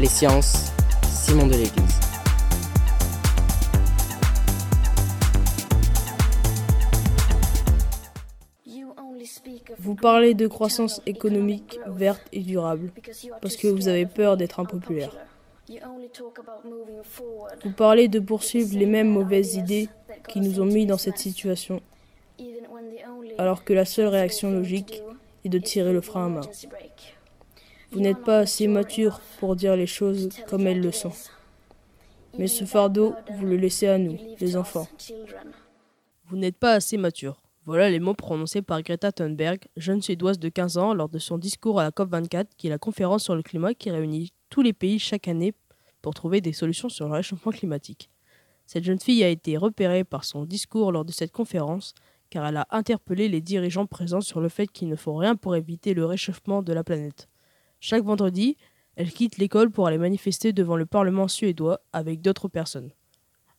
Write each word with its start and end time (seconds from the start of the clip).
Les 0.00 0.06
sciences, 0.06 0.72
Simon 1.06 1.46
de 1.46 1.52
l'Église. 1.52 2.00
Vous 9.78 9.94
parlez 9.94 10.34
de 10.34 10.48
croissance 10.48 11.00
économique 11.06 11.78
verte 11.86 12.26
et 12.32 12.40
durable 12.40 12.90
parce 13.40 13.56
que 13.56 13.68
vous 13.68 13.86
avez 13.86 14.06
peur 14.06 14.36
d'être 14.36 14.58
impopulaire. 14.58 15.16
Vous 17.62 17.72
parlez 17.76 18.08
de 18.08 18.18
poursuivre 18.18 18.76
les 18.76 18.86
mêmes 18.86 19.10
mauvaises 19.10 19.54
idées 19.54 19.88
qui 20.28 20.40
nous 20.40 20.60
ont 20.60 20.66
mis 20.66 20.86
dans 20.86 20.98
cette 20.98 21.18
situation, 21.18 21.80
alors 23.38 23.64
que 23.64 23.72
la 23.72 23.84
seule 23.84 24.08
réaction 24.08 24.50
logique 24.50 25.02
est 25.44 25.48
de 25.48 25.58
tirer 25.58 25.92
le 25.92 26.00
frein 26.00 26.26
à 26.26 26.28
main. 26.28 26.40
Vous 27.92 28.00
n'êtes 28.00 28.22
pas 28.22 28.38
assez 28.40 28.66
mature 28.66 29.20
pour 29.38 29.56
dire 29.56 29.76
les 29.76 29.86
choses 29.86 30.28
comme 30.48 30.66
elles 30.66 30.80
le 30.80 30.92
sont. 30.92 31.12
Mais 32.38 32.48
ce 32.48 32.64
fardeau, 32.64 33.14
vous 33.36 33.46
le 33.46 33.56
laissez 33.56 33.86
à 33.86 33.98
nous, 33.98 34.18
les 34.40 34.56
enfants. 34.56 34.88
Vous 36.26 36.36
n'êtes 36.36 36.56
pas 36.56 36.72
assez 36.72 36.96
mature. 36.96 37.40
Voilà 37.66 37.88
les 37.88 38.00
mots 38.00 38.14
prononcés 38.14 38.60
par 38.60 38.82
Greta 38.82 39.12
Thunberg, 39.12 39.60
jeune 39.76 40.02
suédoise 40.02 40.38
de 40.38 40.48
15 40.48 40.76
ans, 40.76 40.94
lors 40.94 41.08
de 41.08 41.18
son 41.18 41.38
discours 41.38 41.80
à 41.80 41.84
la 41.84 41.90
COP24, 41.90 42.46
qui 42.56 42.66
est 42.66 42.70
la 42.70 42.78
conférence 42.78 43.24
sur 43.24 43.34
le 43.34 43.42
climat 43.42 43.72
qui 43.74 43.90
réunit 43.90 44.32
tous 44.50 44.62
les 44.62 44.72
pays 44.72 44.98
chaque 44.98 45.28
année 45.28 45.54
pour 46.02 46.12
trouver 46.12 46.40
des 46.40 46.52
solutions 46.52 46.88
sur 46.88 47.06
le 47.06 47.14
réchauffement 47.14 47.52
climatique. 47.52 48.10
Cette 48.66 48.84
jeune 48.84 49.00
fille 49.00 49.24
a 49.24 49.28
été 49.28 49.56
repérée 49.56 50.04
par 50.04 50.24
son 50.24 50.44
discours 50.44 50.92
lors 50.92 51.04
de 51.04 51.12
cette 51.12 51.32
conférence 51.32 51.94
car 52.30 52.46
elle 52.46 52.56
a 52.56 52.66
interpellé 52.70 53.28
les 53.28 53.40
dirigeants 53.40 53.86
présents 53.86 54.20
sur 54.20 54.40
le 54.40 54.48
fait 54.48 54.66
qu'il 54.66 54.88
ne 54.88 54.96
faut 54.96 55.14
rien 55.14 55.36
pour 55.36 55.56
éviter 55.56 55.94
le 55.94 56.04
réchauffement 56.04 56.62
de 56.62 56.72
la 56.72 56.82
planète. 56.82 57.28
Chaque 57.86 58.02
vendredi, 58.02 58.56
elle 58.96 59.12
quitte 59.12 59.36
l'école 59.36 59.70
pour 59.70 59.86
aller 59.86 59.98
manifester 59.98 60.54
devant 60.54 60.78
le 60.78 60.86
Parlement 60.86 61.28
suédois 61.28 61.82
avec 61.92 62.22
d'autres 62.22 62.48
personnes. 62.48 62.92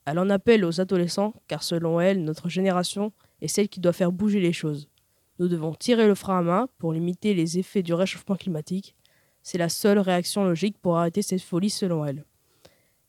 Elle 0.05 0.17
en 0.17 0.31
appelle 0.31 0.65
aux 0.65 0.81
adolescents 0.81 1.35
car 1.47 1.61
selon 1.61 2.01
elle, 2.01 2.23
notre 2.23 2.49
génération 2.49 3.13
est 3.41 3.47
celle 3.47 3.69
qui 3.69 3.79
doit 3.79 3.93
faire 3.93 4.11
bouger 4.11 4.39
les 4.39 4.51
choses. 4.51 4.89
Nous 5.37 5.47
devons 5.47 5.75
tirer 5.75 6.07
le 6.07 6.15
frein 6.15 6.39
à 6.39 6.41
main 6.41 6.69
pour 6.79 6.91
limiter 6.91 7.35
les 7.35 7.59
effets 7.59 7.83
du 7.83 7.93
réchauffement 7.93 8.35
climatique. 8.35 8.95
C'est 9.43 9.59
la 9.59 9.69
seule 9.69 9.99
réaction 9.99 10.43
logique 10.43 10.79
pour 10.79 10.97
arrêter 10.97 11.21
cette 11.21 11.43
folie 11.43 11.69
selon 11.69 12.03
elle. 12.03 12.25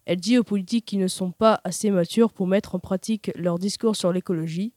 Elle 0.05 0.21
dit 0.21 0.37
aux 0.37 0.45
politiques 0.45 0.85
qui 0.85 0.99
ne 0.99 1.09
sont 1.09 1.31
pas 1.31 1.63
assez 1.65 1.91
matures 1.91 2.35
pour 2.35 2.47
mettre 2.47 2.75
en 2.75 2.79
pratique 2.79 3.31
leur 3.37 3.59
discours 3.59 3.97
sur 3.97 4.13
l'écologie. 4.13 4.75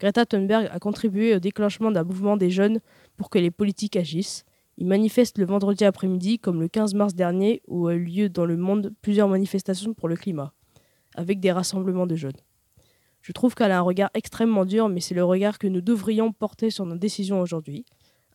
Greta 0.00 0.24
Thunberg 0.24 0.66
a 0.72 0.78
contribué 0.78 1.34
au 1.34 1.40
déclenchement 1.40 1.90
d'un 1.90 2.04
mouvement 2.04 2.38
des 2.38 2.48
jeunes 2.48 2.80
pour 3.18 3.28
que 3.28 3.38
les 3.38 3.50
politiques 3.50 3.96
agissent. 3.96 4.46
Ils 4.76 4.86
manifestent 4.86 5.38
le 5.38 5.46
vendredi 5.46 5.84
après-midi, 5.84 6.38
comme 6.38 6.60
le 6.60 6.68
15 6.68 6.94
mars 6.94 7.14
dernier, 7.14 7.62
où 7.68 7.86
a 7.86 7.94
eu 7.94 8.04
lieu 8.04 8.28
dans 8.28 8.44
le 8.44 8.56
monde 8.56 8.92
plusieurs 9.02 9.28
manifestations 9.28 9.94
pour 9.94 10.08
le 10.08 10.16
climat, 10.16 10.52
avec 11.14 11.40
des 11.40 11.52
rassemblements 11.52 12.06
de 12.06 12.16
jeunes. 12.16 12.32
Je 13.22 13.32
trouve 13.32 13.54
qu'elle 13.54 13.72
a 13.72 13.78
un 13.78 13.82
regard 13.82 14.10
extrêmement 14.14 14.64
dur, 14.64 14.88
mais 14.88 15.00
c'est 15.00 15.14
le 15.14 15.24
regard 15.24 15.58
que 15.58 15.66
nous 15.66 15.80
devrions 15.80 16.32
porter 16.32 16.70
sur 16.70 16.84
nos 16.84 16.96
décisions 16.96 17.40
aujourd'hui. 17.40 17.84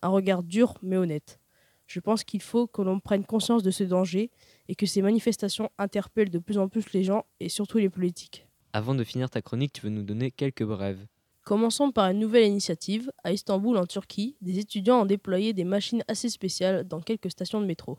Un 0.02 0.08
regard 0.08 0.42
dur 0.42 0.74
mais 0.82 0.96
honnête. 0.96 1.38
Je 1.86 2.00
pense 2.00 2.24
qu'il 2.24 2.40
faut 2.40 2.66
que 2.66 2.82
l'on 2.82 3.00
prenne 3.00 3.24
conscience 3.24 3.62
de 3.62 3.70
ce 3.70 3.84
danger 3.84 4.30
et 4.68 4.74
que 4.74 4.86
ces 4.86 5.02
manifestations 5.02 5.70
interpellent 5.76 6.30
de 6.30 6.38
plus 6.38 6.56
en 6.56 6.68
plus 6.68 6.92
les 6.92 7.04
gens 7.04 7.26
et 7.40 7.48
surtout 7.48 7.78
les 7.78 7.90
politiques. 7.90 8.46
Avant 8.72 8.94
de 8.94 9.04
finir 9.04 9.28
ta 9.28 9.42
chronique, 9.42 9.72
tu 9.72 9.82
veux 9.82 9.90
nous 9.90 10.04
donner 10.04 10.30
quelques 10.30 10.64
brèves. 10.64 11.04
Commençons 11.44 11.90
par 11.90 12.10
une 12.10 12.18
nouvelle 12.18 12.46
initiative. 12.46 13.10
À 13.24 13.32
Istanbul, 13.32 13.76
en 13.76 13.86
Turquie, 13.86 14.36
des 14.40 14.58
étudiants 14.58 15.02
ont 15.02 15.06
déployé 15.06 15.52
des 15.52 15.64
machines 15.64 16.04
assez 16.06 16.28
spéciales 16.28 16.84
dans 16.84 17.00
quelques 17.00 17.30
stations 17.30 17.60
de 17.60 17.66
métro. 17.66 17.98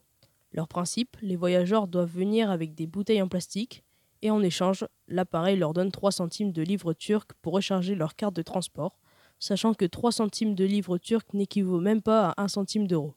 Leur 0.53 0.67
principe, 0.67 1.17
les 1.21 1.35
voyageurs 1.35 1.87
doivent 1.87 2.11
venir 2.11 2.51
avec 2.51 2.75
des 2.75 2.87
bouteilles 2.87 3.21
en 3.21 3.27
plastique 3.27 3.83
et 4.21 4.29
en 4.29 4.43
échange, 4.43 4.85
l'appareil 5.07 5.57
leur 5.57 5.73
donne 5.73 5.91
3 5.91 6.11
centimes 6.11 6.51
de 6.51 6.61
livres 6.61 6.93
turcs 6.93 7.33
pour 7.41 7.53
recharger 7.53 7.95
leur 7.95 8.15
carte 8.15 8.35
de 8.35 8.43
transport, 8.43 8.99
sachant 9.39 9.73
que 9.73 9.85
3 9.85 10.11
centimes 10.11 10.53
de 10.53 10.63
livres 10.63 10.99
turcs 10.99 11.33
n'équivaut 11.33 11.81
même 11.81 12.03
pas 12.03 12.29
à 12.29 12.43
1 12.43 12.47
centime 12.47 12.87
d'euro. 12.87 13.15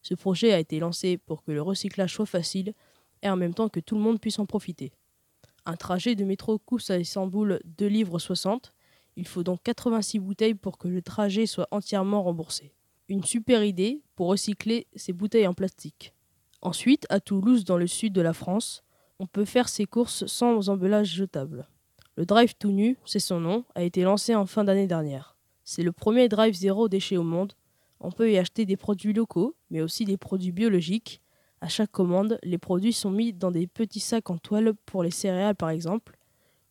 Ce 0.00 0.14
projet 0.14 0.52
a 0.52 0.58
été 0.58 0.80
lancé 0.80 1.18
pour 1.18 1.42
que 1.42 1.52
le 1.52 1.60
recyclage 1.60 2.14
soit 2.14 2.24
facile 2.24 2.72
et 3.22 3.28
en 3.28 3.36
même 3.36 3.52
temps 3.52 3.68
que 3.68 3.80
tout 3.80 3.96
le 3.96 4.00
monde 4.00 4.18
puisse 4.18 4.38
en 4.38 4.46
profiter. 4.46 4.92
Un 5.66 5.76
trajet 5.76 6.14
de 6.14 6.24
métro 6.24 6.58
coûte 6.58 6.88
à 6.90 6.98
Istanbul 6.98 7.60
2 7.64 7.86
livres 7.86 8.18
60. 8.18 8.72
Il 9.20 9.28
faut 9.28 9.42
donc 9.42 9.60
86 9.64 10.18
bouteilles 10.18 10.54
pour 10.54 10.78
que 10.78 10.88
le 10.88 11.02
trajet 11.02 11.44
soit 11.44 11.68
entièrement 11.72 12.22
remboursé. 12.22 12.72
Une 13.10 13.22
super 13.22 13.62
idée 13.62 14.00
pour 14.16 14.28
recycler 14.28 14.86
ces 14.96 15.12
bouteilles 15.12 15.46
en 15.46 15.52
plastique. 15.52 16.14
Ensuite, 16.62 17.06
à 17.10 17.20
Toulouse, 17.20 17.66
dans 17.66 17.76
le 17.76 17.86
sud 17.86 18.14
de 18.14 18.22
la 18.22 18.32
France, 18.32 18.82
on 19.18 19.26
peut 19.26 19.44
faire 19.44 19.68
ses 19.68 19.84
courses 19.84 20.24
sans 20.24 20.70
emballage 20.70 21.12
jetable. 21.12 21.68
Le 22.16 22.24
Drive 22.24 22.54
tout 22.58 22.70
nu, 22.70 22.96
c'est 23.04 23.18
son 23.18 23.40
nom, 23.40 23.66
a 23.74 23.82
été 23.82 24.04
lancé 24.04 24.34
en 24.34 24.46
fin 24.46 24.64
d'année 24.64 24.86
dernière. 24.86 25.36
C'est 25.64 25.82
le 25.82 25.92
premier 25.92 26.30
drive 26.30 26.54
zéro 26.54 26.88
déchet 26.88 27.18
au 27.18 27.22
monde. 27.22 27.52
On 28.00 28.12
peut 28.12 28.32
y 28.32 28.38
acheter 28.38 28.64
des 28.64 28.78
produits 28.78 29.12
locaux, 29.12 29.54
mais 29.68 29.82
aussi 29.82 30.06
des 30.06 30.16
produits 30.16 30.52
biologiques. 30.52 31.20
À 31.60 31.68
chaque 31.68 31.90
commande, 31.90 32.38
les 32.42 32.56
produits 32.56 32.94
sont 32.94 33.10
mis 33.10 33.34
dans 33.34 33.50
des 33.50 33.66
petits 33.66 34.00
sacs 34.00 34.30
en 34.30 34.38
toile 34.38 34.72
pour 34.86 35.02
les 35.02 35.10
céréales 35.10 35.56
par 35.56 35.68
exemple, 35.68 36.16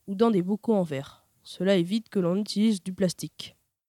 ou 0.08 0.16
dans 0.16 0.31
des 0.31 0.42
bocaux 0.42 0.74
en 0.74 0.81
verre. 0.81 1.20
Cela 1.44 1.75
évite 1.75 2.09
que 2.09 2.19
l'on 2.19 2.38
utilise 2.38 2.83
du 2.83 2.94
plastique. 2.94 3.55